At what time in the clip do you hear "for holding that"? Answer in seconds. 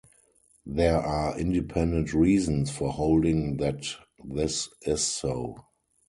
2.71-3.85